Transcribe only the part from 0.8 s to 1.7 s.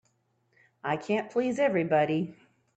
I can't please